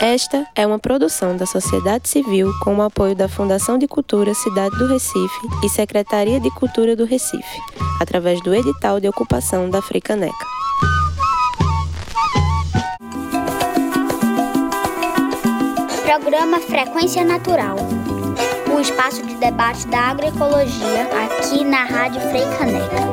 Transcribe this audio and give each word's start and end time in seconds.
Esta 0.00 0.46
é 0.54 0.66
uma 0.66 0.78
produção 0.78 1.36
da 1.36 1.46
sociedade 1.46 2.08
civil 2.08 2.52
com 2.62 2.76
o 2.76 2.82
apoio 2.82 3.14
da 3.14 3.28
Fundação 3.28 3.78
de 3.78 3.88
Cultura 3.88 4.34
Cidade 4.34 4.76
do 4.76 4.86
Recife 4.86 5.48
e 5.64 5.68
Secretaria 5.70 6.38
de 6.38 6.50
Cultura 6.50 6.94
do 6.94 7.06
Recife, 7.06 7.60
através 8.00 8.42
do 8.42 8.54
edital 8.54 9.00
de 9.00 9.08
ocupação 9.08 9.70
da 9.70 9.80
Fricaneca. 9.80 10.44
Programa 16.04 16.60
Frequência 16.60 17.24
Natural. 17.24 17.76
O 18.74 18.80
espaço 18.80 19.22
de 19.26 19.34
debate 19.36 19.86
da 19.88 20.10
agroecologia 20.10 21.08
aqui 21.24 21.64
na 21.64 21.84
Rádio 21.84 22.20
Freicaneca. 22.20 23.06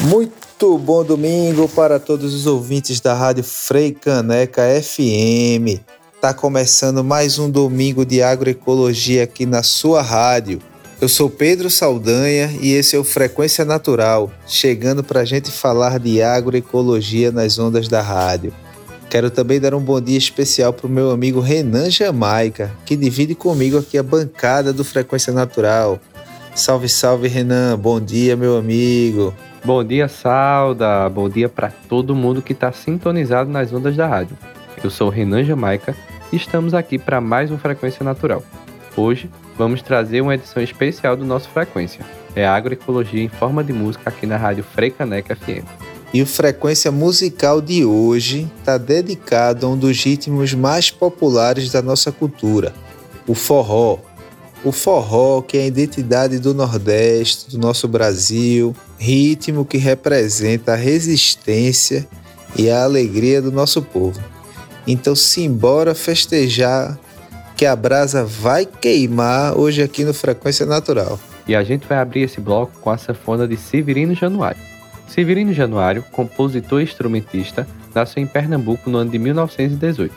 Muito 0.00 0.41
bom 0.70 1.02
domingo 1.02 1.68
para 1.68 1.98
todos 1.98 2.32
os 2.32 2.46
ouvintes 2.46 3.00
da 3.00 3.14
Rádio 3.14 3.42
Frei 3.42 3.90
Caneca 3.90 4.62
FM. 4.80 5.80
Tá 6.20 6.32
começando 6.32 7.02
mais 7.02 7.36
um 7.36 7.50
domingo 7.50 8.06
de 8.06 8.22
agroecologia 8.22 9.24
aqui 9.24 9.44
na 9.44 9.64
sua 9.64 10.00
rádio. 10.00 10.60
Eu 11.00 11.08
sou 11.08 11.28
Pedro 11.28 11.68
Saldanha 11.68 12.48
e 12.60 12.72
esse 12.74 12.94
é 12.94 12.98
o 12.98 13.02
Frequência 13.02 13.64
Natural, 13.64 14.30
chegando 14.46 15.02
para 15.02 15.20
a 15.20 15.24
gente 15.24 15.50
falar 15.50 15.98
de 15.98 16.22
agroecologia 16.22 17.32
nas 17.32 17.58
ondas 17.58 17.88
da 17.88 18.00
rádio. 18.00 18.54
Quero 19.10 19.32
também 19.32 19.58
dar 19.58 19.74
um 19.74 19.80
bom 19.80 20.00
dia 20.00 20.16
especial 20.16 20.72
para 20.72 20.86
o 20.86 20.90
meu 20.90 21.10
amigo 21.10 21.40
Renan 21.40 21.90
Jamaica, 21.90 22.70
que 22.86 22.94
divide 22.94 23.34
comigo 23.34 23.78
aqui 23.78 23.98
a 23.98 24.02
bancada 24.02 24.72
do 24.72 24.84
Frequência 24.84 25.32
Natural. 25.32 25.98
Salve, 26.54 26.88
salve, 26.88 27.26
Renan. 27.26 27.76
Bom 27.76 28.00
dia, 28.00 28.36
meu 28.36 28.56
amigo. 28.56 29.34
Bom 29.64 29.84
dia, 29.84 30.08
Sauda. 30.08 31.08
Bom 31.08 31.28
dia 31.28 31.48
para 31.48 31.70
todo 31.88 32.16
mundo 32.16 32.42
que 32.42 32.52
está 32.52 32.72
sintonizado 32.72 33.48
nas 33.48 33.72
ondas 33.72 33.94
da 33.94 34.08
rádio. 34.08 34.36
Eu 34.82 34.90
sou 34.90 35.08
Renan 35.08 35.44
Jamaica 35.44 35.94
e 36.32 36.36
estamos 36.36 36.74
aqui 36.74 36.98
para 36.98 37.20
mais 37.20 37.48
um 37.48 37.56
Frequência 37.56 38.02
Natural. 38.02 38.42
Hoje 38.96 39.30
vamos 39.56 39.80
trazer 39.80 40.20
uma 40.20 40.34
edição 40.34 40.60
especial 40.60 41.16
do 41.16 41.24
nosso 41.24 41.48
Frequência. 41.48 42.04
É 42.34 42.44
a 42.44 42.56
agroecologia 42.56 43.22
em 43.22 43.28
forma 43.28 43.62
de 43.62 43.72
música 43.72 44.10
aqui 44.10 44.26
na 44.26 44.36
rádio 44.36 44.64
Freicaneca 44.64 45.36
FM. 45.36 45.64
E 46.12 46.20
o 46.20 46.26
Frequência 46.26 46.90
Musical 46.90 47.60
de 47.60 47.84
hoje 47.84 48.50
está 48.58 48.76
dedicado 48.76 49.64
a 49.64 49.70
um 49.70 49.78
dos 49.78 50.02
ritmos 50.02 50.52
mais 50.54 50.90
populares 50.90 51.70
da 51.70 51.80
nossa 51.80 52.10
cultura, 52.10 52.74
o 53.28 53.34
forró. 53.34 54.00
O 54.64 54.70
forró, 54.70 55.42
que 55.42 55.58
é 55.58 55.62
a 55.62 55.66
identidade 55.66 56.38
do 56.38 56.54
Nordeste, 56.54 57.50
do 57.50 57.58
nosso 57.58 57.88
Brasil, 57.88 58.74
ritmo 58.96 59.64
que 59.64 59.76
representa 59.76 60.74
a 60.74 60.76
resistência 60.76 62.06
e 62.56 62.70
a 62.70 62.84
alegria 62.84 63.42
do 63.42 63.50
nosso 63.50 63.82
povo. 63.82 64.20
Então, 64.86 65.16
simbora 65.16 65.94
festejar 65.94 66.98
que 67.56 67.66
a 67.66 67.74
brasa 67.74 68.24
vai 68.24 68.64
queimar 68.64 69.58
hoje 69.58 69.82
aqui 69.82 70.04
no 70.04 70.14
Frequência 70.14 70.64
Natural. 70.64 71.18
E 71.46 71.56
a 71.56 71.64
gente 71.64 71.86
vai 71.86 71.98
abrir 71.98 72.22
esse 72.22 72.40
bloco 72.40 72.78
com 72.80 72.90
a 72.90 72.98
sanfona 72.98 73.48
de 73.48 73.56
Severino 73.56 74.14
Januário. 74.14 74.60
Severino 75.08 75.52
Januário, 75.52 76.04
compositor 76.12 76.80
e 76.80 76.84
instrumentista, 76.84 77.66
nasceu 77.94 78.22
em 78.22 78.26
Pernambuco 78.26 78.88
no 78.88 78.98
ano 78.98 79.10
de 79.10 79.18
1918. 79.18 80.14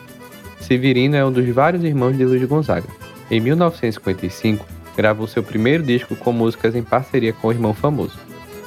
Severino 0.60 1.16
é 1.16 1.24
um 1.24 1.32
dos 1.32 1.48
vários 1.48 1.84
irmãos 1.84 2.16
de 2.16 2.24
Luiz 2.24 2.42
Gonzaga. 2.44 2.88
Em 3.30 3.40
1955, 3.40 4.64
gravou 4.96 5.26
seu 5.26 5.42
primeiro 5.42 5.82
disco 5.82 6.14
com 6.14 6.32
músicas 6.32 6.74
em 6.74 6.82
parceria 6.82 7.32
com 7.32 7.48
o 7.48 7.52
irmão 7.52 7.74
famoso. 7.74 8.16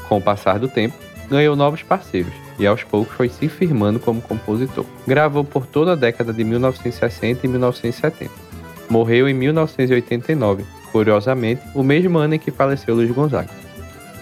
Com 0.08 0.18
o 0.18 0.22
passar 0.22 0.60
do 0.60 0.68
tempo, 0.68 0.96
ganhou 1.30 1.56
novos 1.56 1.84
parceiros 1.84 2.34
e 2.58 2.68
aos 2.68 2.84
poucos 2.84 3.16
foi 3.16 3.30
se 3.30 3.48
firmando 3.48 4.00
como 4.00 4.22
compositor. 4.22 4.86
Gravou 5.08 5.44
por 5.44 5.66
toda 5.66 5.94
a 5.94 5.96
década 5.96 6.34
de 6.34 6.44
1960 6.44 7.46
e 7.46 7.50
1970. 7.50 8.32
Morreu 8.90 9.30
em 9.30 9.34
1989, 9.34 10.66
curiosamente, 10.92 11.62
o 11.74 11.82
mesmo 11.82 12.18
ano 12.18 12.36
em 12.36 12.40
que 12.40 12.52
faleceu 12.52 12.96
Luiz 12.96 13.10
Gonzaga. 13.12 13.50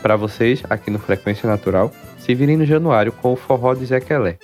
Para 0.02 0.16
vocês, 0.16 0.62
aqui 0.70 0.92
no 0.92 1.00
Frequência 1.00 1.50
Natural, 1.50 1.92
Severino 2.20 2.66
Januário 2.66 3.12
com 3.12 3.34
o 3.34 3.36
forró 3.36 3.74
de 3.74 3.86
Zequelé. 3.86 4.38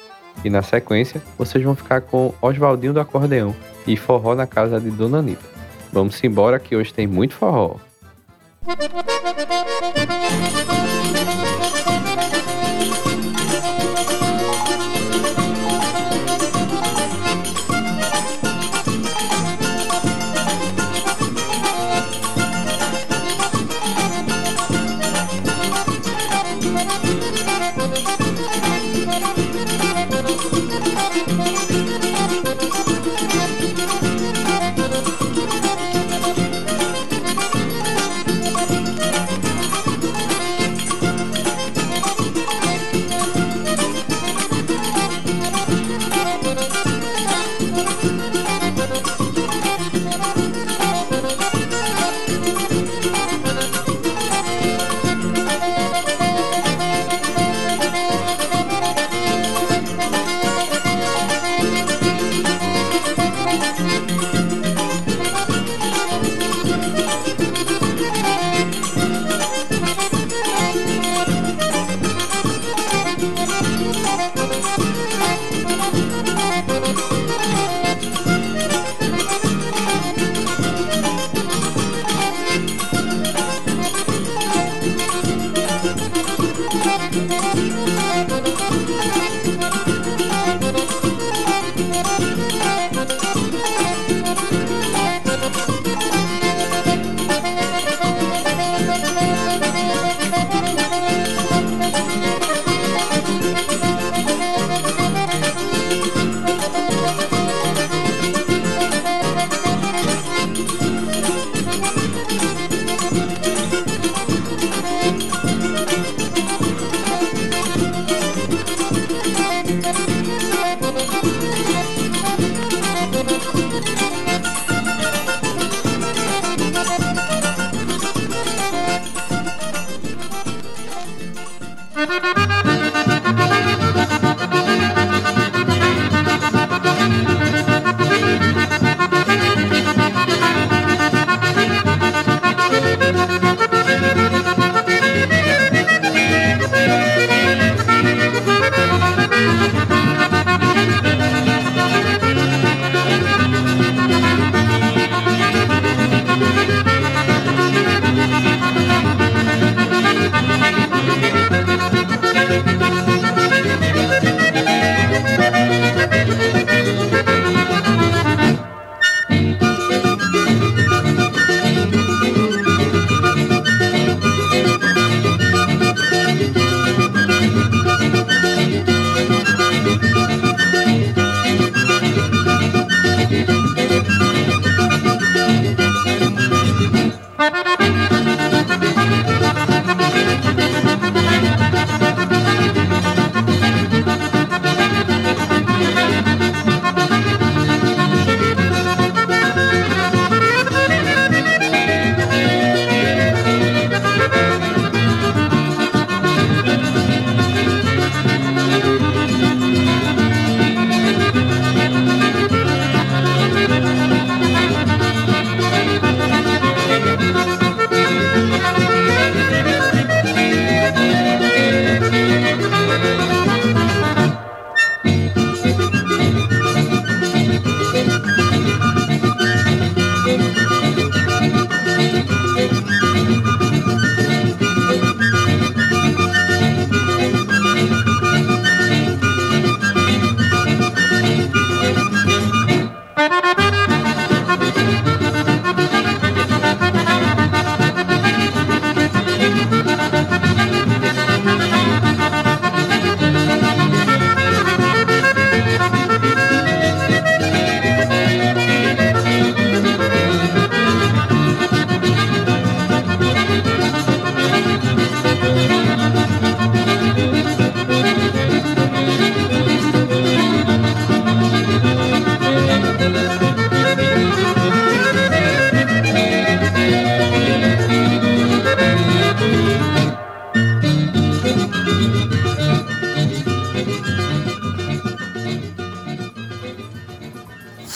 E 0.44 0.50
na 0.50 0.64
sequência, 0.64 1.22
vocês 1.38 1.64
vão 1.64 1.76
ficar 1.76 2.02
com 2.02 2.34
Oswaldinho 2.42 2.94
do 2.94 3.00
Acordeão 3.00 3.56
e 3.86 3.96
Forró 3.96 4.34
na 4.34 4.48
Casa 4.48 4.80
de 4.80 4.90
Dona 4.90 5.20
Anitta. 5.20 5.53
Vamos 5.94 6.24
embora 6.24 6.60
que 6.60 6.76
hoje 6.76 6.92
tem 6.92 7.06
muito 7.06 7.36
forró. 7.36 7.76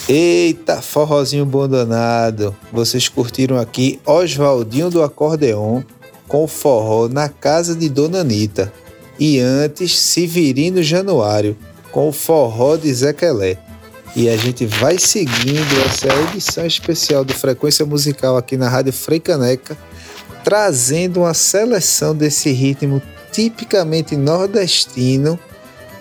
Eita, 0.10 0.82
forrozinho 0.82 1.44
abandonado. 1.44 2.56
Vocês 2.72 3.10
curtiram 3.10 3.58
aqui 3.58 4.00
Oswaldinho 4.06 4.90
do 4.90 5.04
Acordeon 5.04 5.82
com 6.30 6.46
o 6.46 6.48
forró 6.48 7.10
na 7.10 7.28
casa 7.28 7.76
de 7.76 7.90
Dona 7.90 8.22
Anitta. 8.22 8.72
E 9.20 9.40
antes, 9.40 9.98
Severino 10.00 10.82
Januário 10.82 11.58
com 11.92 12.08
o 12.08 12.14
forró 12.14 12.78
de 12.78 12.94
Zé 12.94 13.12
Quelé. 13.12 13.58
E 14.16 14.30
a 14.30 14.38
gente 14.38 14.66
vai 14.66 14.98
seguindo 14.98 15.86
essa 15.86 16.08
edição 16.30 16.66
especial 16.66 17.26
do 17.26 17.34
Frequência 17.34 17.86
Musical 17.86 18.38
aqui 18.38 18.56
na 18.56 18.70
Rádio 18.70 18.94
Freicaneca, 18.94 19.78
trazendo 20.42 21.22
uma 21.22 21.34
seleção 21.34 22.16
desse 22.16 22.50
ritmo 22.52 23.02
tipicamente 23.32 24.16
nordestino 24.16 25.38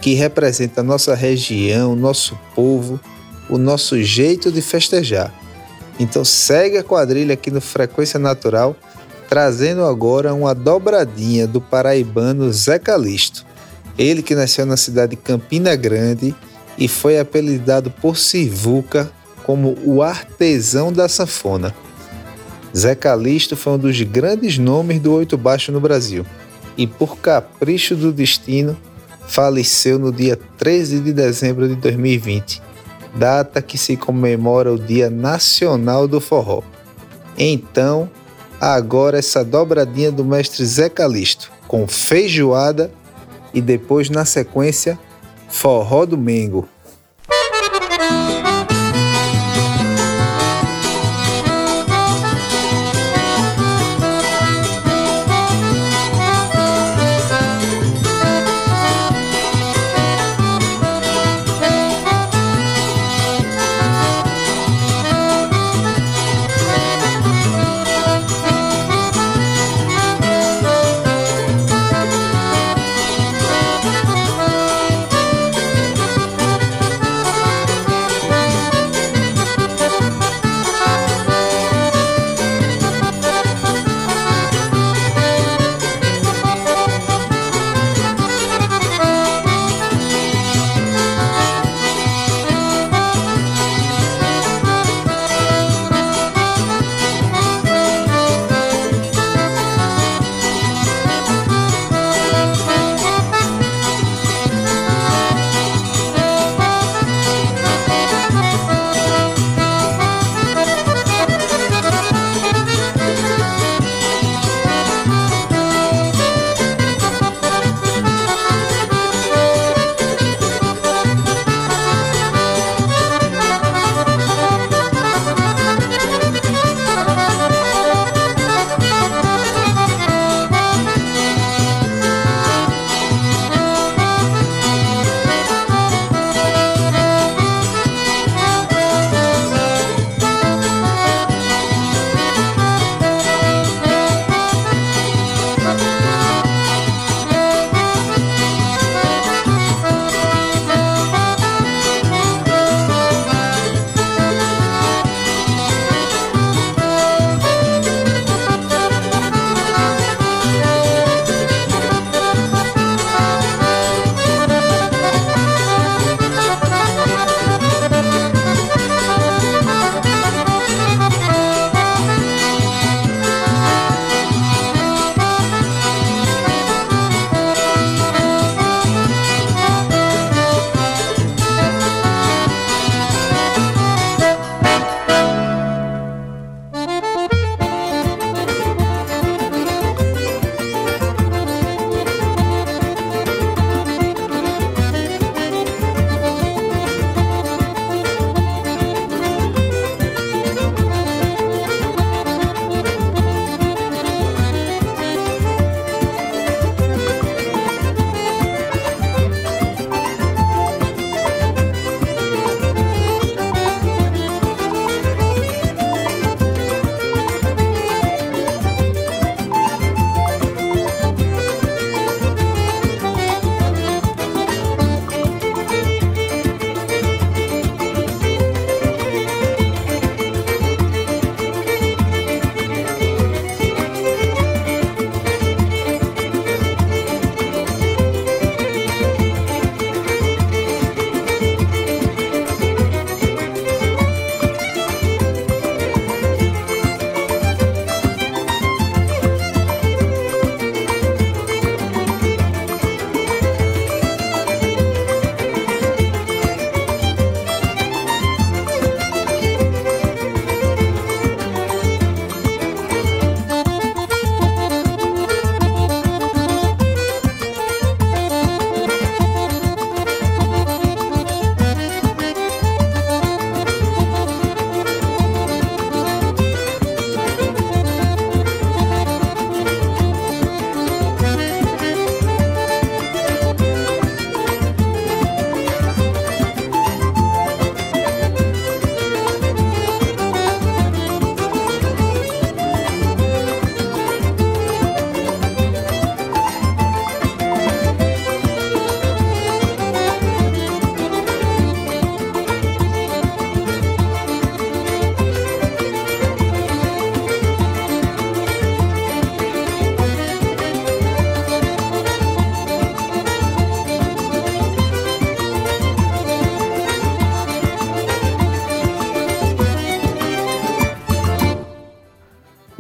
que 0.00 0.14
representa 0.14 0.80
a 0.80 0.84
nossa 0.84 1.12
região, 1.14 1.96
nosso 1.96 2.38
povo 2.54 3.00
o 3.48 3.58
nosso 3.58 4.02
jeito 4.02 4.50
de 4.50 4.60
festejar. 4.60 5.32
Então 5.98 6.24
segue 6.24 6.76
a 6.76 6.84
quadrilha 6.84 7.34
aqui 7.34 7.50
no 7.50 7.60
Frequência 7.60 8.18
Natural, 8.18 8.76
trazendo 9.28 9.84
agora 9.84 10.34
uma 10.34 10.54
dobradinha 10.54 11.46
do 11.46 11.60
paraibano 11.60 12.52
Zé 12.52 12.78
Calixto. 12.78 13.44
Ele 13.98 14.22
que 14.22 14.34
nasceu 14.34 14.66
na 14.66 14.76
cidade 14.76 15.10
de 15.10 15.16
Campina 15.16 15.74
Grande 15.74 16.34
e 16.76 16.86
foi 16.86 17.18
apelidado 17.18 17.90
por 17.90 18.18
Sivuca 18.18 19.10
como 19.42 19.76
o 19.84 20.02
artesão 20.02 20.92
da 20.92 21.08
sanfona. 21.08 21.74
Zé 22.76 22.94
Calixto 22.94 23.56
foi 23.56 23.72
um 23.74 23.78
dos 23.78 24.00
grandes 24.02 24.58
nomes 24.58 25.00
do 25.00 25.12
oito 25.12 25.38
baixo 25.38 25.72
no 25.72 25.80
Brasil 25.80 26.26
e 26.76 26.86
por 26.86 27.16
capricho 27.16 27.96
do 27.96 28.12
destino 28.12 28.76
faleceu 29.26 29.98
no 29.98 30.12
dia 30.12 30.38
13 30.58 31.00
de 31.00 31.12
dezembro 31.12 31.66
de 31.66 31.74
2020 31.76 32.60
data 33.16 33.62
que 33.62 33.78
se 33.78 33.96
comemora 33.96 34.72
o 34.72 34.78
Dia 34.78 35.10
Nacional 35.10 36.06
do 36.06 36.20
Forró. 36.20 36.62
Então, 37.38 38.10
agora 38.60 39.18
essa 39.18 39.44
dobradinha 39.44 40.12
do 40.12 40.24
mestre 40.24 40.64
Zé 40.64 40.88
Calixto, 40.88 41.50
com 41.66 41.86
feijoada 41.86 42.90
e 43.52 43.60
depois 43.60 44.10
na 44.10 44.24
sequência 44.24 44.98
Forró 45.48 46.04
do 46.04 46.18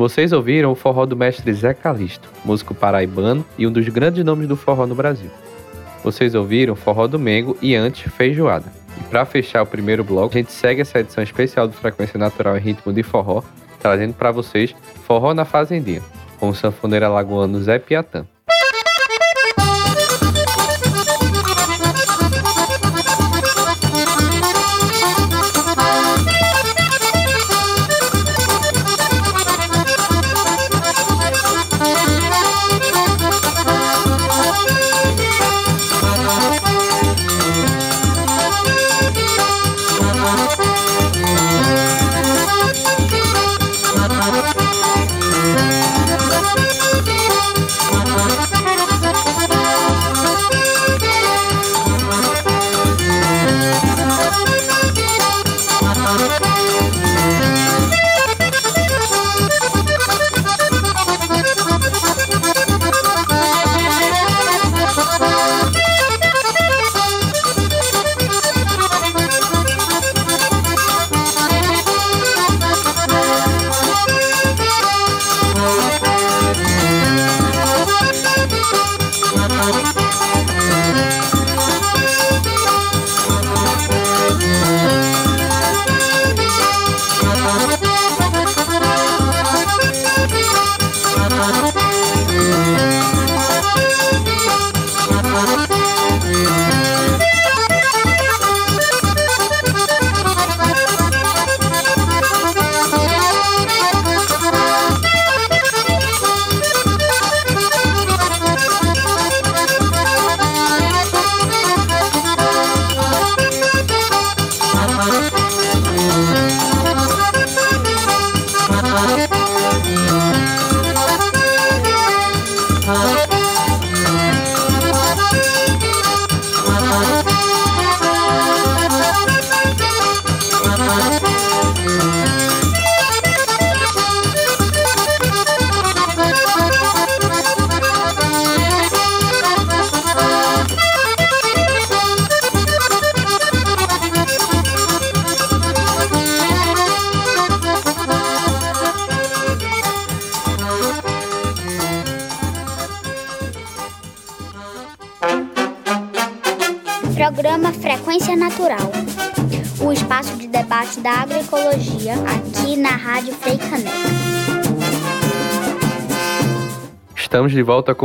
Vocês 0.06 0.32
ouviram 0.32 0.70
o 0.70 0.76
forró 0.76 1.04
do 1.04 1.16
mestre 1.16 1.52
Zé 1.52 1.74
Calixto, 1.74 2.28
músico 2.44 2.72
paraibano 2.72 3.44
e 3.58 3.66
um 3.66 3.72
dos 3.72 3.88
grandes 3.88 4.24
nomes 4.24 4.46
do 4.46 4.54
forró 4.54 4.86
no 4.86 4.94
Brasil. 4.94 5.28
Vocês 6.04 6.32
ouviram 6.32 6.76
forró 6.76 7.08
do 7.08 7.18
Mengo 7.18 7.56
e 7.60 7.74
antes 7.74 8.12
Feijoada. 8.12 8.72
E 9.00 9.02
para 9.08 9.26
fechar 9.26 9.64
o 9.64 9.66
primeiro 9.66 10.04
bloco, 10.04 10.36
a 10.36 10.38
gente 10.38 10.52
segue 10.52 10.80
essa 10.80 11.00
edição 11.00 11.24
especial 11.24 11.66
do 11.66 11.74
Frequência 11.74 12.20
Natural 12.20 12.56
em 12.56 12.60
Ritmo 12.60 12.92
de 12.92 13.02
Forró, 13.02 13.42
trazendo 13.80 14.14
para 14.14 14.30
vocês 14.30 14.76
Forró 15.08 15.34
na 15.34 15.44
Fazendinha, 15.44 16.02
com 16.38 16.50
o 16.50 16.54
sanfoneiro 16.54 17.06
alagoano 17.06 17.60
Zé 17.60 17.80
Piatã. 17.80 18.24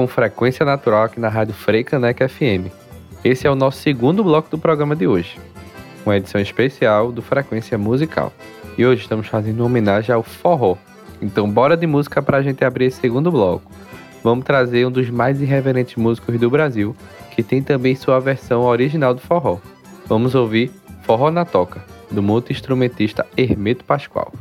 Com 0.01 0.08
Frequência 0.08 0.65
Natural 0.65 1.03
aqui 1.03 1.20
na 1.20 1.29
Rádio 1.29 1.53
Freicaneca 1.53 2.27
FM. 2.27 2.74
Esse 3.24 3.46
é 3.46 3.51
o 3.51 3.55
nosso 3.55 3.77
segundo 3.77 4.24
bloco 4.24 4.50
do 4.50 4.58
programa 4.58 4.96
de 4.96 5.05
hoje, 5.05 5.38
uma 6.03 6.17
edição 6.17 6.41
especial 6.41 7.12
do 7.12 7.22
Frequência 7.22 7.77
Musical. 7.77 8.34
E 8.75 8.84
hoje 8.84 9.03
estamos 9.03 9.27
fazendo 9.27 9.63
homenagem 9.63 10.12
ao 10.12 10.24
forró. 10.24 10.75
Então 11.22 11.48
bora 11.48 11.77
de 11.77 11.86
música 11.86 12.20
para 12.20 12.38
a 12.39 12.41
gente 12.41 12.65
abrir 12.65 12.86
esse 12.86 13.00
segundo 13.00 13.29
bloco. 13.29 13.72
Vamos 14.24 14.43
trazer 14.43 14.88
um 14.88 14.91
dos 14.91 15.08
mais 15.12 15.39
irreverentes 15.39 15.96
músicos 15.98 16.39
do 16.39 16.50
Brasil, 16.50 16.96
que 17.36 17.43
tem 17.43 17.62
também 17.62 17.96
sua 17.96 18.20
versão 18.20 18.63
original 18.63 19.13
do 19.13 19.22
forró. 19.22 19.60
Vamos 20.08 20.34
ouvir 20.34 20.72
Forró 21.03 21.29
na 21.29 21.46
Toca, 21.46 21.86
do 22.10 22.24
multi-instrumentista 22.24 23.27
Hermeto 23.38 23.86
Pascoal. 23.86 24.34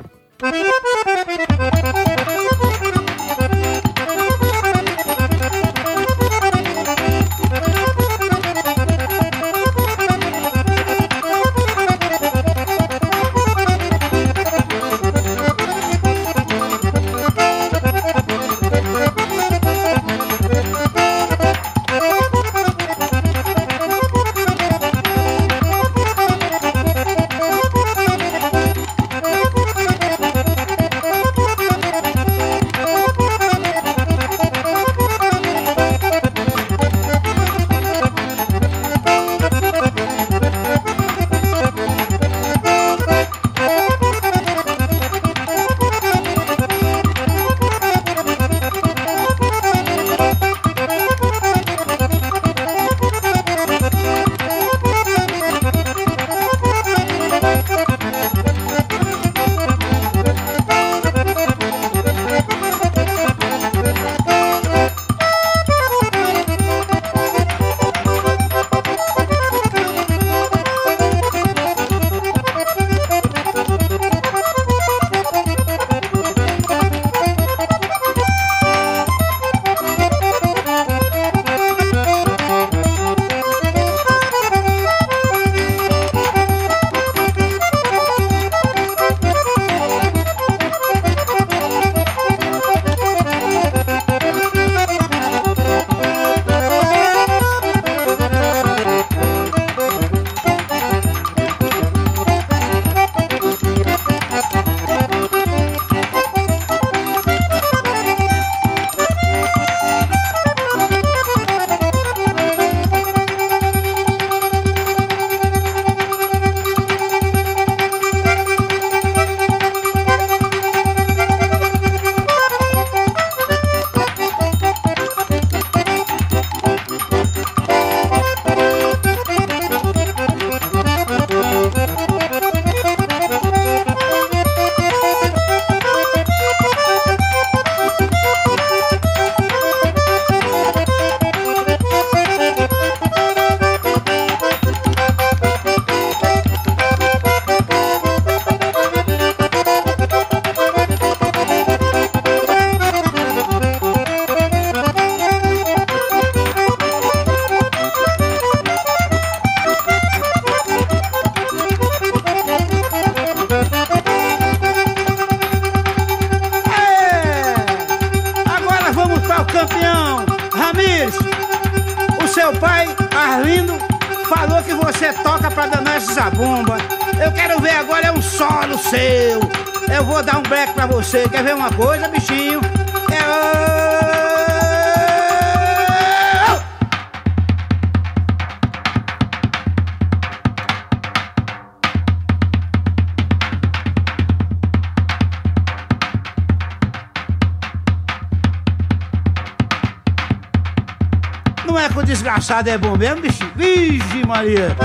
Desgraçado 202.10 202.68
é 202.68 202.76
bom 202.76 202.96
mesmo, 202.96 203.22
bichinho? 203.22 203.52
Vixe, 203.54 204.26
Maria! 204.26 204.76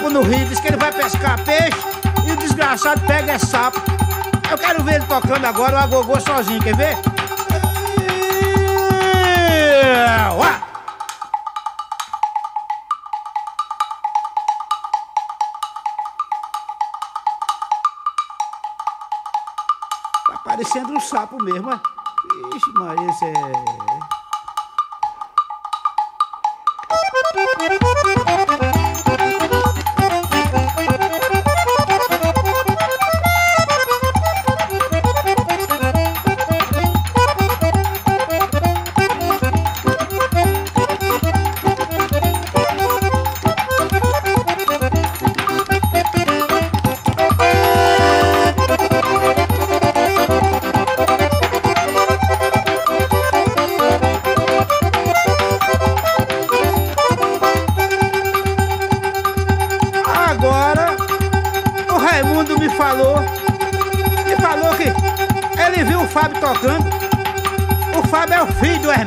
Sapo 0.00 0.14
no 0.14 0.22
rio, 0.22 0.46
diz 0.46 0.58
que 0.58 0.68
ele 0.68 0.78
vai 0.78 0.90
pescar 0.90 1.38
peixe 1.44 1.76
e 2.26 2.32
o 2.32 2.36
desgraçado 2.38 3.02
pega 3.02 3.32
é 3.32 3.38
sapo. 3.38 3.78
Eu 4.50 4.56
quero 4.56 4.82
ver 4.82 4.94
ele 4.94 5.04
tocando 5.04 5.44
agora 5.44 5.76
o 5.76 5.78
agogô 5.78 6.18
sozinho, 6.18 6.58
quer 6.62 6.74
ver? 6.74 6.96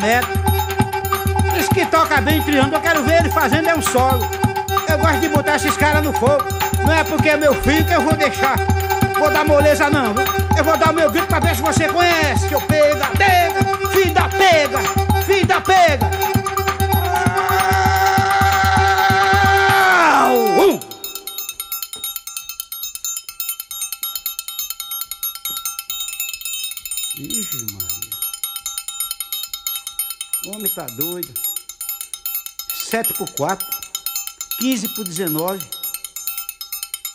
Hermeto. 0.04 0.28
Diz 1.56 1.68
que 1.70 1.86
toca 1.86 2.20
bem 2.20 2.42
triângulo, 2.42 2.76
eu 2.76 2.82
quero 2.82 3.04
ver 3.04 3.20
ele 3.20 3.30
fazendo 3.30 3.70
é 3.70 3.76
um 3.76 3.82
solo. 3.82 4.28
Eu 4.90 4.98
gosto 4.98 5.20
de 5.20 5.30
botar 5.30 5.56
esses 5.56 5.78
caras 5.78 6.04
no 6.04 6.12
fogo. 6.14 6.44
Não 6.84 6.94
é 6.94 7.04
porque 7.04 7.30
é 7.30 7.38
meu 7.38 7.54
filho 7.54 7.86
que 7.86 7.94
eu 7.94 8.02
vou 8.02 8.14
deixar. 8.14 8.58
Vou 9.18 9.32
dar 9.32 9.46
moleza 9.46 9.90
não, 9.90 10.14
viu? 10.14 10.26
Eu 10.58 10.64
vou 10.64 10.78
dar 10.78 10.92
o 10.92 10.94
meu 10.94 11.10
grito 11.10 11.28
pra 11.28 11.40
ver 11.40 11.56
se 11.56 11.62
você 11.62 11.88
conhece. 11.88 12.48
Que 12.48 12.56
eu 12.56 12.62
pega, 12.62 13.08
pega, 13.18 13.90
filho 13.92 14.14
da 14.14 14.28
pega, 14.28 14.80
filho 15.26 15.46
da 15.48 15.62
pega. 15.62 16.10
Au! 20.26 20.53
7 32.94 33.12
por 33.16 33.28
4, 33.32 33.68
15 34.60 34.90
por 34.90 35.04
19, 35.06 35.60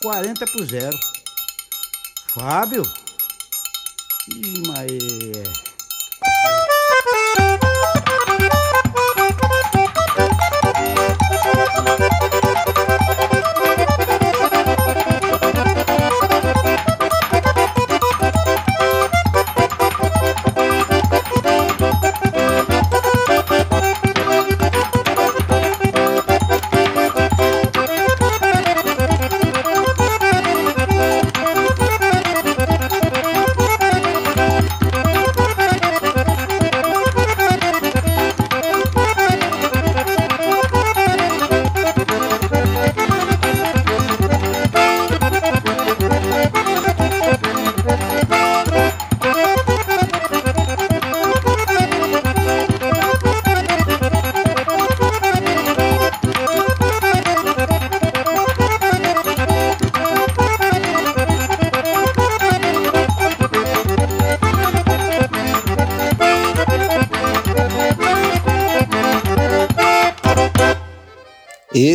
40 0.01 0.45
por 0.47 0.67
0. 0.67 0.99
Fábio? 2.33 2.83
Ih. 4.27 5.68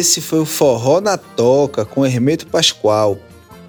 Esse 0.05 0.21
foi 0.21 0.41
o 0.41 0.45
Forró 0.45 1.01
na 1.01 1.17
Toca 1.17 1.83
com 1.87 2.05
Hermeto 2.05 2.47
Pascoal. 2.47 3.19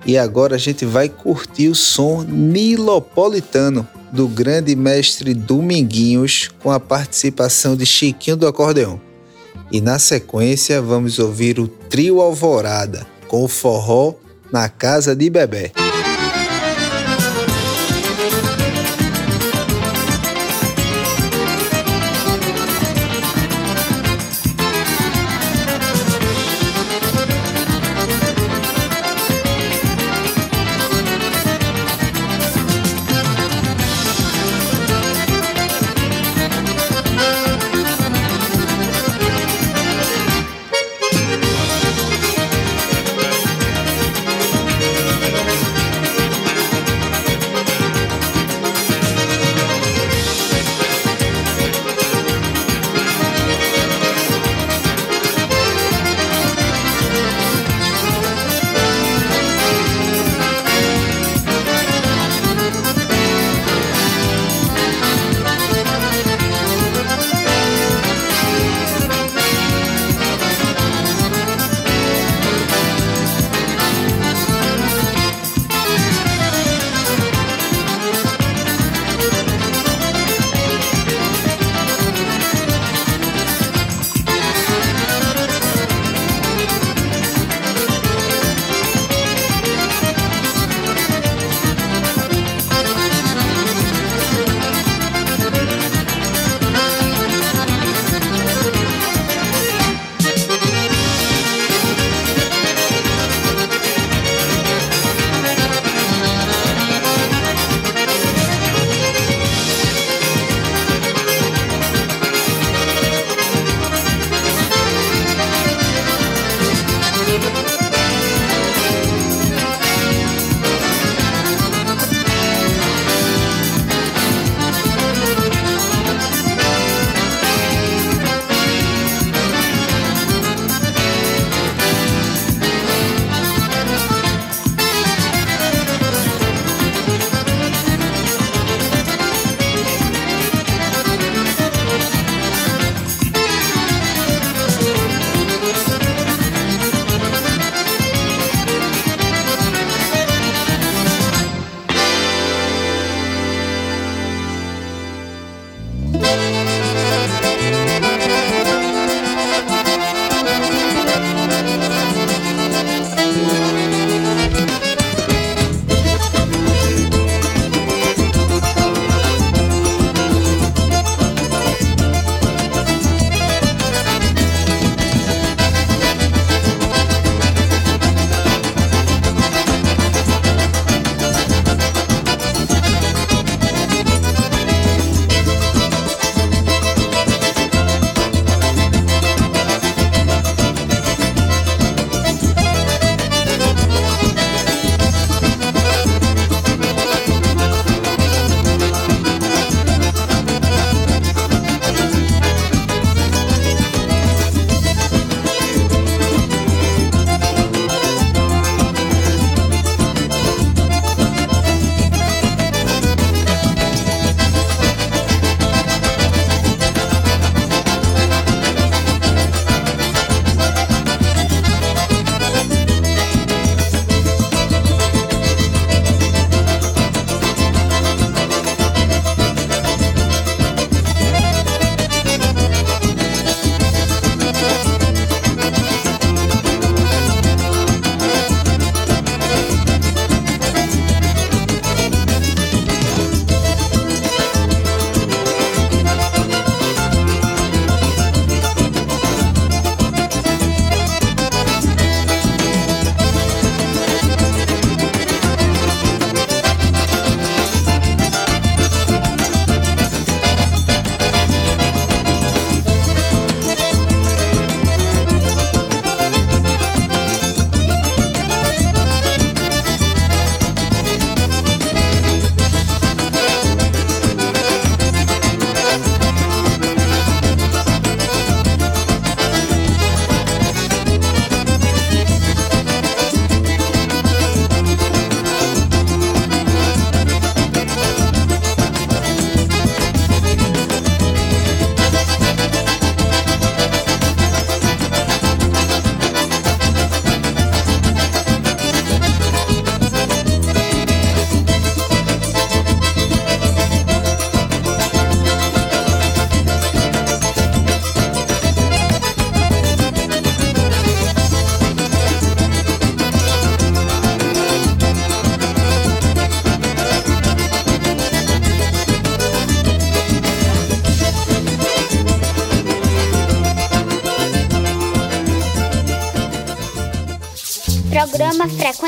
E 0.05 0.17
agora 0.17 0.55
a 0.55 0.57
gente 0.57 0.85
vai 0.85 1.07
curtir 1.07 1.69
o 1.69 1.73
som 1.73 2.23
nilopolitano 2.23 3.87
do 4.11 4.27
grande 4.27 4.75
mestre 4.75 5.33
Dominguinhos 5.33 6.49
com 6.61 6.69
a 6.69 6.77
participação 6.77 7.77
de 7.77 7.85
Chiquinho 7.85 8.35
do 8.35 8.47
Acordeão. 8.47 8.99
E 9.71 9.79
na 9.79 9.97
sequência 9.97 10.81
vamos 10.81 11.19
ouvir 11.19 11.57
o 11.57 11.69
Trio 11.69 12.19
Alvorada 12.19 13.07
com 13.29 13.45
o 13.45 13.47
forró 13.47 14.15
na 14.51 14.67
casa 14.67 15.15
de 15.15 15.29
Bebé. 15.29 15.71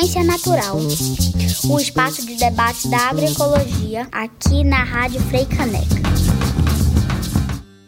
Frequência 0.07 0.23
Natural. 0.23 0.77
O 1.69 1.79
espaço 1.79 2.25
de 2.25 2.35
debate 2.35 2.87
da 2.87 3.09
agroecologia 3.09 4.07
aqui 4.09 4.63
na 4.63 4.81
Rádio 4.81 5.19
Frei 5.23 5.45
Caneca. 5.45 5.95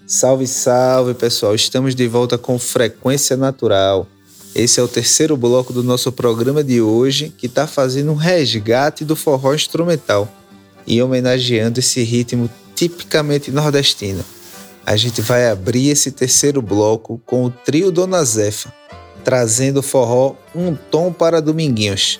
Salve, 0.06 0.46
salve, 0.46 1.14
pessoal. 1.14 1.56
Estamos 1.56 1.96
de 1.96 2.08
volta 2.10 2.38
com 2.38 2.60
Frequência 2.60 3.38
Natural. 3.38 4.06
Esse 4.54 4.82
é 4.82 4.84
o 4.84 4.88
terceiro 4.88 5.38
bloco 5.38 5.72
do 5.72 5.82
nosso 5.82 6.12
programa 6.12 6.62
de 6.62 6.82
hoje, 6.82 7.34
que 7.38 7.46
está 7.46 7.66
fazendo 7.66 8.12
um 8.12 8.16
resgate 8.16 9.06
do 9.06 9.16
forró 9.16 9.54
instrumental 9.54 10.28
e 10.86 11.02
homenageando 11.02 11.80
esse 11.80 12.04
ritmo 12.04 12.50
tipicamente 12.76 13.50
nordestino. 13.50 14.26
A 14.86 14.98
gente 14.98 15.22
vai 15.22 15.50
abrir 15.50 15.90
esse 15.90 16.12
terceiro 16.12 16.62
bloco 16.62 17.22
com 17.26 17.46
o 17.46 17.50
trio 17.50 17.92
Dona 17.92 18.24
Zefa, 18.26 18.74
trazendo 19.30 19.82
o 19.82 19.84
forró 19.84 20.34
Um 20.56 20.74
Tom 20.74 21.14
para 21.14 21.40
Dominguinhos. 21.40 22.20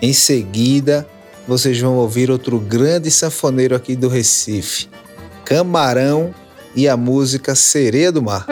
Em 0.00 0.14
seguida, 0.14 1.06
vocês 1.46 1.78
vão 1.78 1.96
ouvir 1.96 2.30
outro 2.30 2.58
grande 2.58 3.10
sanfoneiro 3.10 3.76
aqui 3.76 3.94
do 3.94 4.08
Recife, 4.08 4.88
Camarão 5.44 6.34
e 6.74 6.88
a 6.88 6.96
música 6.96 7.54
Sereia 7.54 8.10
do 8.10 8.22
Mar. 8.22 8.46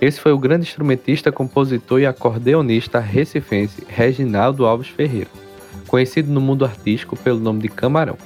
Esse 0.00 0.20
foi 0.20 0.32
o 0.32 0.38
grande 0.38 0.66
instrumentista, 0.66 1.32
compositor 1.32 2.00
e 2.00 2.06
acordeonista 2.06 3.00
recifense 3.00 3.82
Reginaldo 3.88 4.66
Alves 4.66 4.88
Ferreira, 4.88 5.30
conhecido 5.86 6.30
no 6.30 6.40
mundo 6.40 6.64
artístico 6.64 7.16
pelo 7.16 7.40
nome 7.40 7.62
de 7.62 7.68
Camarão. 7.68 8.18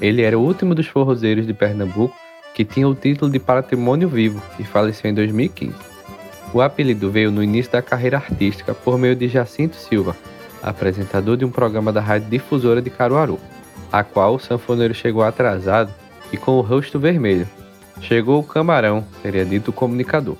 Ele 0.00 0.22
era 0.22 0.38
o 0.38 0.42
último 0.42 0.74
dos 0.74 0.86
forrozeiros 0.86 1.46
de 1.46 1.52
Pernambuco 1.52 2.16
que 2.54 2.64
tinha 2.64 2.88
o 2.88 2.94
título 2.94 3.30
de 3.30 3.38
patrimônio 3.38 4.08
vivo 4.08 4.42
e 4.58 4.64
faleceu 4.64 5.10
em 5.10 5.14
2015. 5.14 5.74
O 6.52 6.60
apelido 6.60 7.10
veio 7.10 7.30
no 7.30 7.42
início 7.42 7.72
da 7.72 7.82
carreira 7.82 8.16
artística 8.16 8.74
por 8.74 8.98
meio 8.98 9.14
de 9.14 9.28
Jacinto 9.28 9.76
Silva, 9.76 10.16
apresentador 10.62 11.36
de 11.36 11.44
um 11.44 11.50
programa 11.50 11.92
da 11.92 12.00
rádio 12.00 12.28
difusora 12.28 12.82
de 12.82 12.90
Caruaru, 12.90 13.38
a 13.92 14.02
qual 14.02 14.34
o 14.34 14.38
sanfoneiro 14.38 14.94
chegou 14.94 15.22
atrasado 15.22 15.92
e 16.32 16.36
com 16.36 16.52
o 16.52 16.60
rosto 16.60 16.98
vermelho. 16.98 17.46
Chegou 18.00 18.40
o 18.40 18.44
camarão, 18.44 19.04
seria 19.22 19.44
dito 19.44 19.68
o 19.68 19.74
comunicador. 19.74 20.36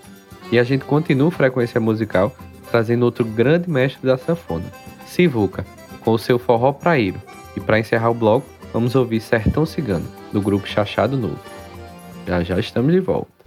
E 0.51 0.59
a 0.59 0.65
gente 0.65 0.85
continua 0.85 1.31
frequência 1.31 1.81
musical 1.81 2.35
trazendo 2.71 3.05
outro 3.05 3.25
grande 3.25 3.69
mestre 3.69 4.07
da 4.07 4.17
sanfona, 4.17 4.67
Sivuca, 5.07 5.67
com 6.01 6.13
o 6.13 6.19
seu 6.19 6.39
forró 6.39 6.73
praíro. 6.73 7.21
E 7.57 7.61
para 7.61 7.79
encerrar 7.79 8.11
o 8.11 8.15
bloco, 8.15 8.47
vamos 8.73 8.95
ouvir 8.95 9.21
Sertão 9.21 9.67
Cigano, 9.67 10.07
do 10.33 10.41
grupo 10.41 10.67
Chachado 10.69 11.17
Novo. 11.17 11.41
Já 12.27 12.43
já 12.43 12.59
estamos 12.61 12.93
de 12.93 13.01
volta. 13.01 13.40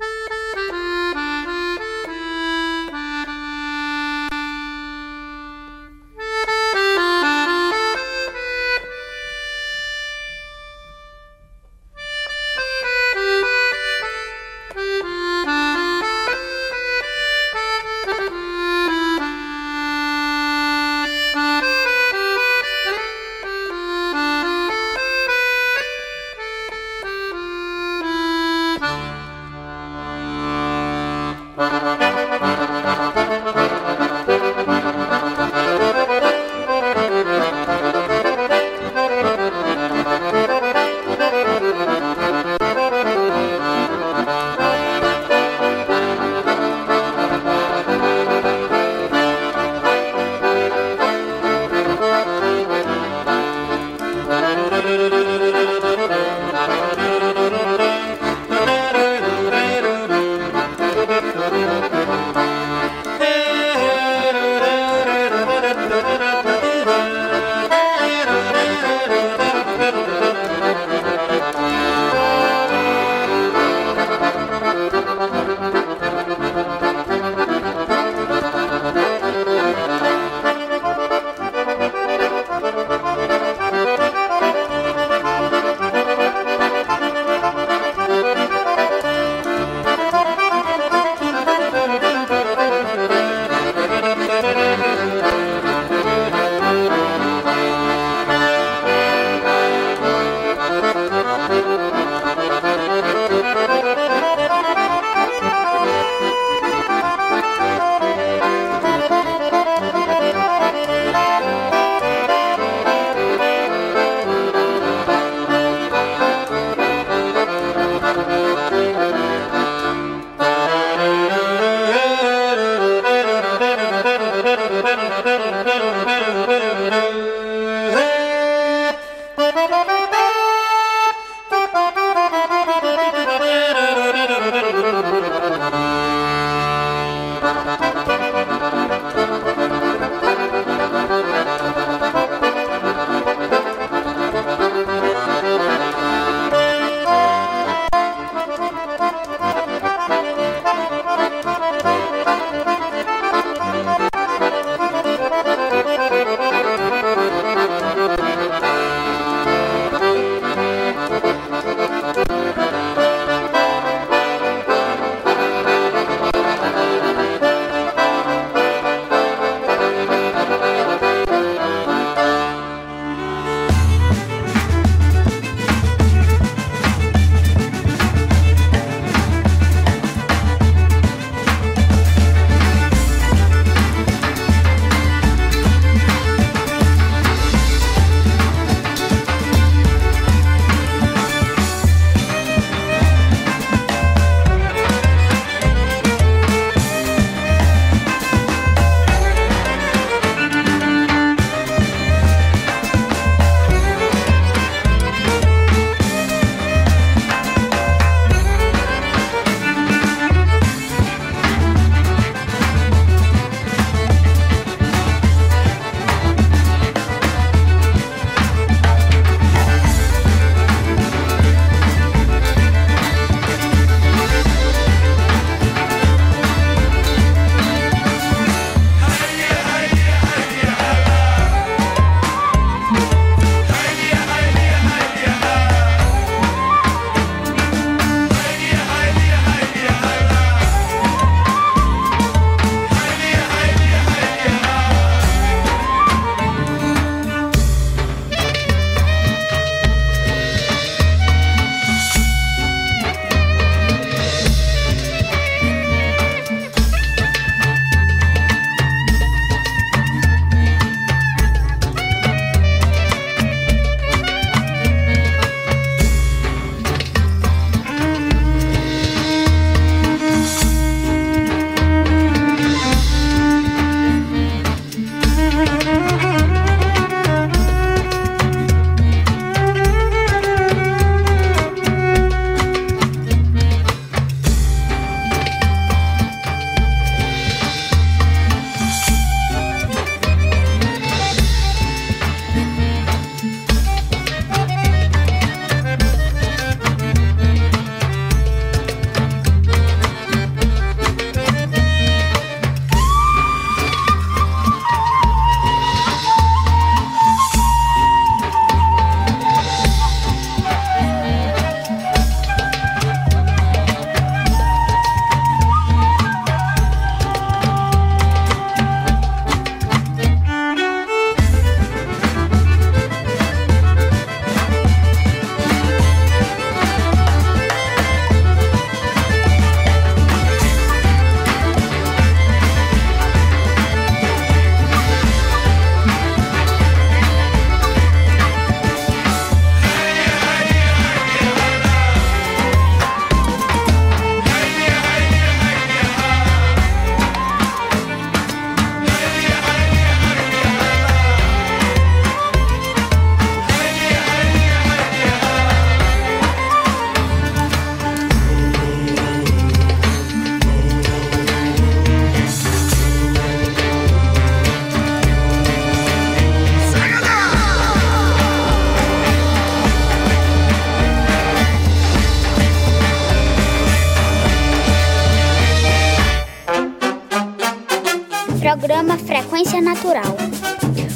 Frequência 379.26 379.80
Natural, 379.80 380.36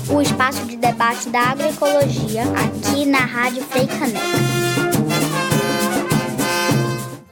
o 0.09 0.21
espaço 0.21 0.63
de 0.67 0.77
debate 0.77 1.27
da 1.27 1.49
agroecologia 1.49 2.43
aqui 2.43 3.05
na 3.05 3.19
Rádio 3.19 3.61
Freicaneca. 3.61 4.21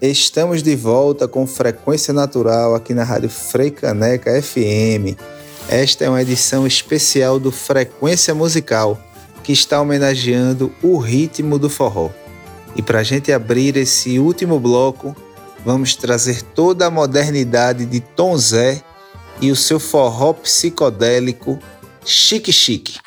Estamos 0.01 0.61
de 0.61 0.75
volta 0.75 1.25
com 1.25 1.47
Frequência 1.47 2.13
Natural 2.13 2.75
aqui 2.75 2.93
na 2.93 3.05
Rádio 3.05 3.29
Freicaneca 3.29 4.29
FM. 4.41 5.17
Esta 5.69 6.03
é 6.03 6.09
uma 6.09 6.21
edição 6.21 6.67
especial 6.67 7.39
do 7.39 7.49
Frequência 7.49 8.35
Musical, 8.35 8.99
que 9.41 9.53
está 9.53 9.79
homenageando 9.79 10.69
o 10.83 10.97
ritmo 10.97 11.57
do 11.57 11.69
forró. 11.69 12.09
E 12.75 12.81
para 12.81 12.99
a 12.99 13.03
gente 13.03 13.31
abrir 13.31 13.77
esse 13.77 14.19
último 14.19 14.59
bloco, 14.59 15.15
vamos 15.65 15.95
trazer 15.95 16.41
toda 16.41 16.87
a 16.87 16.91
modernidade 16.91 17.85
de 17.85 18.01
Tom 18.01 18.35
Zé 18.37 18.83
e 19.41 19.51
o 19.51 19.55
seu 19.55 19.79
forró 19.79 20.33
psicodélico 20.33 21.59
chique 22.05 22.51
chique. 22.51 22.99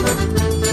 Música 0.00 0.67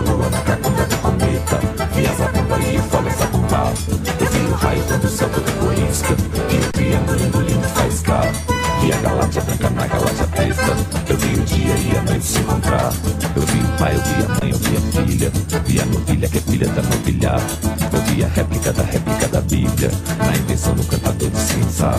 lua 0.00 0.30
na 0.30 0.40
cacunda 0.40 0.84
do 0.86 0.96
cometa. 0.98 1.60
Vi 2.00 2.74
e 2.74 2.78
o 2.78 2.82
fole 2.84 3.10
sacumbá 3.10 3.72
Eu 4.20 4.26
vi 4.26 4.38
o 4.50 4.54
raio 4.54 4.82
quando 4.84 5.04
o 5.04 5.08
céu 5.08 5.28
todo 5.28 5.52
corisca 5.58 6.16
E 6.50 6.56
o 6.56 6.72
triângulo 6.72 7.40
lindo 7.42 7.68
faísca 7.68 8.20
Vi 8.80 8.92
a 8.92 8.96
galáxia 8.96 9.42
branca 9.42 9.70
na 9.70 9.86
galáxia 9.86 10.26
preta. 10.28 10.76
Eu 11.08 11.16
vi 11.18 11.40
o 11.40 11.44
dia 11.44 11.74
e 11.74 11.98
a 11.98 12.02
noite 12.02 12.24
se 12.24 12.38
encontrar. 12.38 12.92
Eu 13.36 13.42
vi 13.42 13.58
o 13.58 13.78
pai, 13.78 13.94
eu 13.94 14.00
vi 14.00 14.24
a 14.24 14.28
mãe, 14.28 14.50
eu 14.50 14.58
vi 14.58 14.76
a 14.76 14.80
filha. 15.04 15.32
Vi 15.66 15.80
a 15.80 15.84
novilha 15.84 16.28
que 16.28 16.38
é 16.38 16.40
filha 16.40 16.68
da 16.68 16.82
novilha. 16.82 17.36
Eu 17.92 18.00
vi 18.02 18.24
a 18.24 18.28
réplica 18.28 18.72
da 18.72 18.82
réplica 18.82 19.28
da 19.28 19.40
Bíblia. 19.42 19.90
Na 20.18 20.34
invenção 20.34 20.74
do 20.74 20.84
cantador 20.84 21.28
de 21.28 21.38
cinza. 21.38 21.92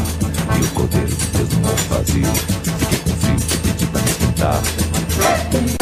E 0.58 0.64
o 0.64 0.68
cordeiro 0.70 1.08
de 1.08 1.26
Deus 1.38 1.50
no 1.50 1.60
mundo 1.60 1.90
vazio. 1.90 2.34
Fiquei 2.80 3.00
com 3.00 3.16
frio, 3.20 3.60
pedi 3.62 3.86
pra 3.86 4.02
me 4.02 4.10
esquentar 4.10 5.81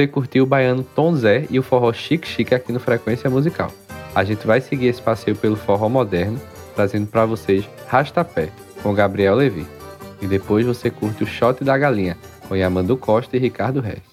Você 0.00 0.06
curtiu 0.06 0.44
o 0.44 0.46
baiano 0.46 0.82
Tom 0.82 1.14
Zé 1.14 1.44
e 1.50 1.58
o 1.58 1.62
forró 1.62 1.92
Chique 1.92 2.26
Chique 2.26 2.54
aqui 2.54 2.72
no 2.72 2.80
Frequência 2.80 3.28
Musical. 3.28 3.70
A 4.14 4.24
gente 4.24 4.46
vai 4.46 4.58
seguir 4.58 4.86
esse 4.86 5.02
passeio 5.02 5.36
pelo 5.36 5.56
forró 5.56 5.90
moderno, 5.90 6.40
trazendo 6.74 7.06
para 7.06 7.26
vocês 7.26 7.68
Rastapé, 7.86 8.48
com 8.82 8.94
Gabriel 8.94 9.34
Levi. 9.34 9.66
E 10.22 10.26
depois 10.26 10.64
você 10.64 10.88
curte 10.88 11.22
o 11.22 11.26
Shot 11.26 11.62
da 11.62 11.76
Galinha, 11.76 12.16
com 12.48 12.56
Yamandu 12.56 12.96
Costa 12.96 13.36
e 13.36 13.40
Ricardo 13.40 13.82
Reis. 13.82 14.09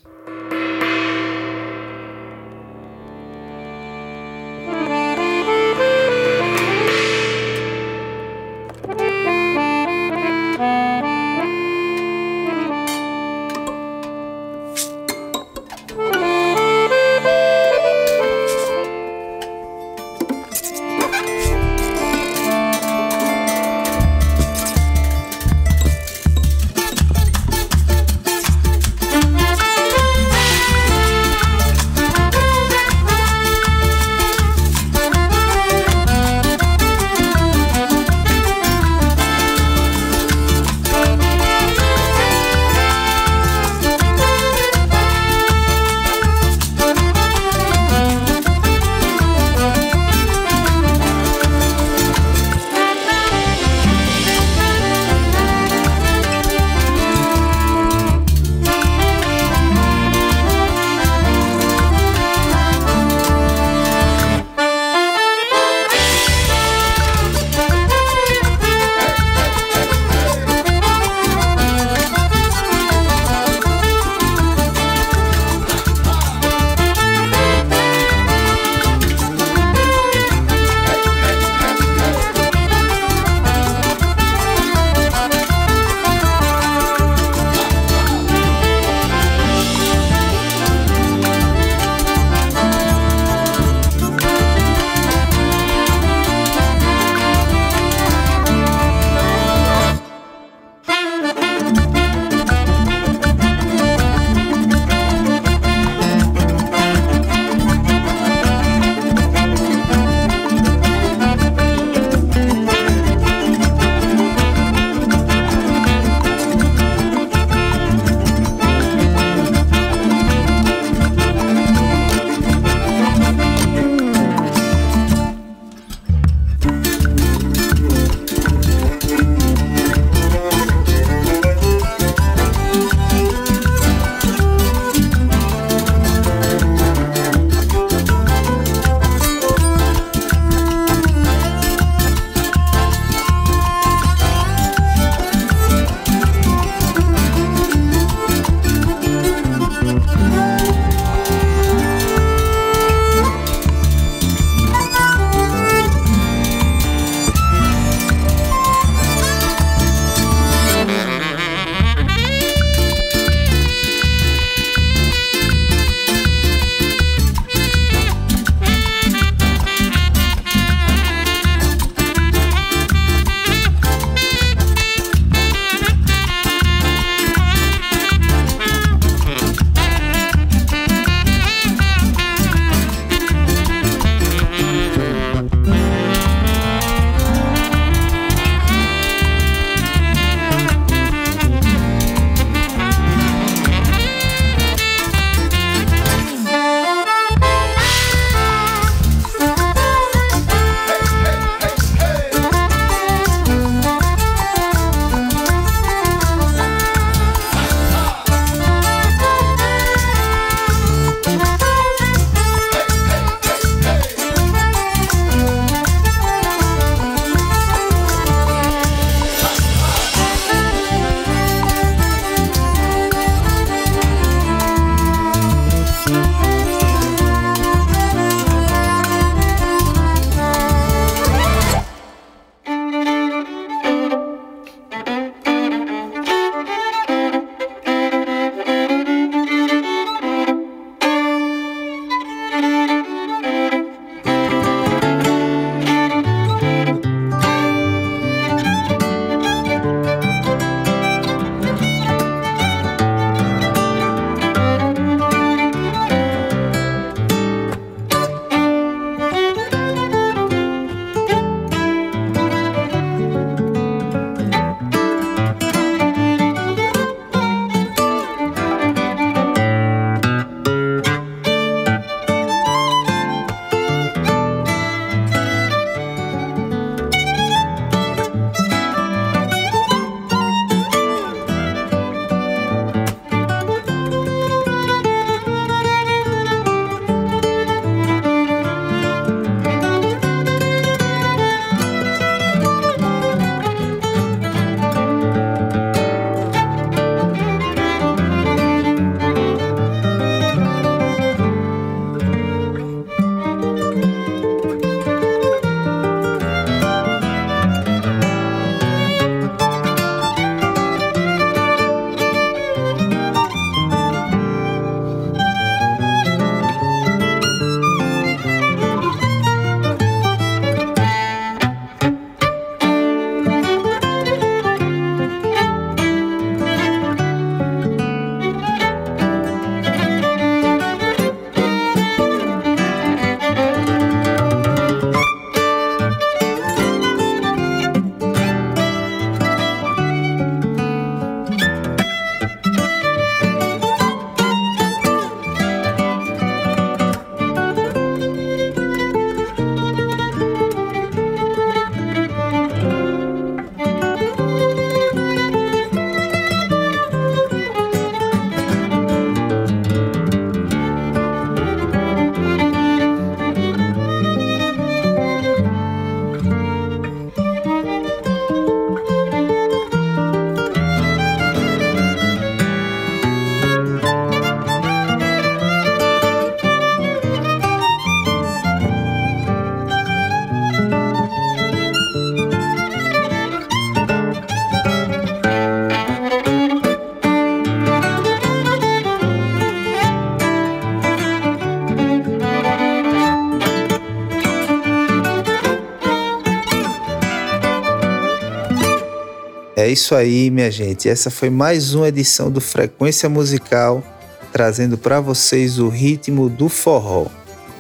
É 399.88 399.89
isso 399.89 400.13
aí, 400.13 400.51
minha 400.51 400.69
gente. 400.69 401.07
Essa 401.07 401.31
foi 401.31 401.49
mais 401.49 401.93
uma 401.93 402.09
edição 402.09 402.51
do 402.51 402.59
Frequência 402.59 403.29
Musical, 403.29 404.03
trazendo 404.51 404.97
para 404.97 405.21
vocês 405.21 405.79
o 405.79 405.88
ritmo 405.88 406.49
do 406.49 406.67
forró. 406.67 407.27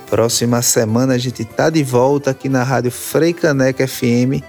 Próxima 0.09 0.61
semana 0.61 1.15
a 1.15 1.17
gente 1.17 1.43
tá 1.43 1.69
de 1.69 1.83
volta 1.83 2.31
aqui 2.31 2.47
na 2.47 2.63
Rádio 2.63 2.91
Freicaneca 2.91 3.85
FM, 3.85 4.41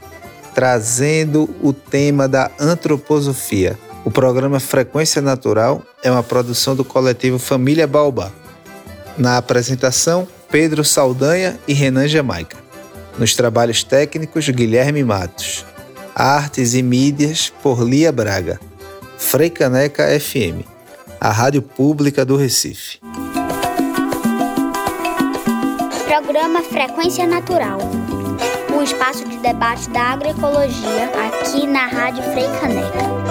trazendo 0.54 1.50
o 1.61 1.72
tema 1.72 2.28
da 2.28 2.48
antroposofia. 2.61 3.76
O 4.04 4.11
programa 4.12 4.61
Frequência 4.61 5.20
Natural 5.20 5.82
é 6.00 6.12
uma 6.12 6.22
produção 6.22 6.76
do 6.76 6.84
coletivo 6.84 7.40
Família 7.40 7.88
Baobá. 7.88 8.30
Na 9.18 9.36
apresentação, 9.36 10.28
Pedro 10.48 10.84
Saldanha 10.84 11.59
e 11.66 11.72
Renan 11.72 12.06
Jamaica. 12.06 12.56
Nos 13.18 13.34
trabalhos 13.34 13.82
técnicos, 13.82 14.48
Guilherme 14.48 15.02
Matos. 15.02 15.66
Artes 16.18 16.74
e 16.74 16.82
Mídias 16.82 17.48
por 17.62 17.80
Lia 17.80 18.10
Braga. 18.10 18.58
Freicaneca 19.16 20.04
FM, 20.18 20.66
a 21.20 21.30
rádio 21.30 21.62
pública 21.62 22.24
do 22.24 22.36
Recife. 22.36 22.98
Programa 26.08 26.60
Frequência 26.62 27.24
Natural. 27.24 27.78
Um 28.76 28.82
espaço 28.82 29.28
de 29.28 29.38
debate 29.38 29.88
da 29.90 30.10
agroecologia 30.10 31.04
aqui 31.24 31.68
na 31.68 31.86
Rádio 31.86 32.24
Freicaneca. 32.24 33.28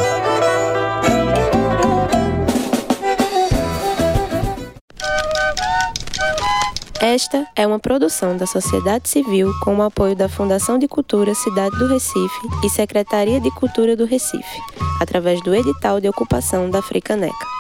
Esta 6.99 7.45
é 7.55 7.65
uma 7.67 7.77
produção 7.77 8.35
da 8.35 8.47
sociedade 8.47 9.07
civil 9.07 9.51
com 9.63 9.77
o 9.77 9.83
apoio 9.83 10.15
da 10.15 10.27
Fundação 10.27 10.79
de 10.79 10.87
Cultura 10.87 11.35
Cidade 11.35 11.77
do 11.77 11.87
Recife 11.87 12.47
e 12.63 12.69
Secretaria 12.69 13.39
de 13.39 13.51
Cultura 13.51 13.95
do 13.95 14.03
Recife, 14.03 14.59
através 14.99 15.39
do 15.43 15.53
edital 15.53 16.01
de 16.01 16.09
ocupação 16.09 16.71
da 16.71 16.81
Fricaneca. 16.81 17.56